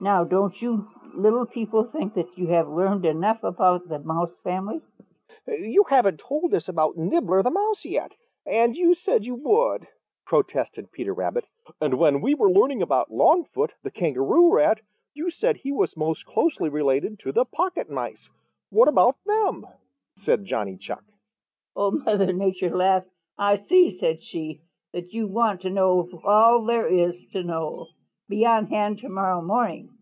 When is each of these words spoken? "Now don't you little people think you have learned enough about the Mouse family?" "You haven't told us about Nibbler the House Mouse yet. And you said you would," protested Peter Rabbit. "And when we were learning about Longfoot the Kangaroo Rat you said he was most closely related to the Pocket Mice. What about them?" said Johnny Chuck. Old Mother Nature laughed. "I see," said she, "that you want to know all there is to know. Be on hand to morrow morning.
"Now 0.00 0.22
don't 0.22 0.62
you 0.62 0.86
little 1.12 1.44
people 1.44 1.82
think 1.82 2.16
you 2.36 2.46
have 2.46 2.68
learned 2.68 3.04
enough 3.04 3.42
about 3.42 3.88
the 3.88 3.98
Mouse 3.98 4.32
family?" 4.44 4.80
"You 5.48 5.82
haven't 5.88 6.20
told 6.20 6.54
us 6.54 6.68
about 6.68 6.96
Nibbler 6.96 7.42
the 7.42 7.48
House 7.50 7.54
Mouse 7.82 7.84
yet. 7.84 8.16
And 8.46 8.76
you 8.76 8.94
said 8.94 9.24
you 9.24 9.34
would," 9.34 9.88
protested 10.24 10.92
Peter 10.92 11.12
Rabbit. 11.12 11.46
"And 11.80 11.94
when 11.98 12.20
we 12.20 12.36
were 12.36 12.48
learning 12.48 12.80
about 12.80 13.10
Longfoot 13.10 13.72
the 13.82 13.90
Kangaroo 13.90 14.52
Rat 14.54 14.82
you 15.14 15.30
said 15.30 15.56
he 15.56 15.72
was 15.72 15.96
most 15.96 16.24
closely 16.26 16.68
related 16.68 17.18
to 17.18 17.32
the 17.32 17.44
Pocket 17.44 17.90
Mice. 17.90 18.30
What 18.70 18.86
about 18.86 19.16
them?" 19.24 19.66
said 20.14 20.44
Johnny 20.44 20.76
Chuck. 20.76 21.02
Old 21.74 22.04
Mother 22.04 22.32
Nature 22.32 22.70
laughed. 22.70 23.08
"I 23.36 23.56
see," 23.56 23.98
said 23.98 24.22
she, 24.22 24.60
"that 24.92 25.12
you 25.12 25.26
want 25.26 25.62
to 25.62 25.70
know 25.70 26.08
all 26.22 26.64
there 26.64 26.86
is 26.86 27.26
to 27.32 27.42
know. 27.42 27.88
Be 28.30 28.44
on 28.44 28.66
hand 28.66 28.98
to 28.98 29.08
morrow 29.08 29.40
morning. 29.40 29.94